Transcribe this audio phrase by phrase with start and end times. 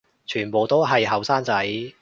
[0.25, 1.63] 全部都係後生仔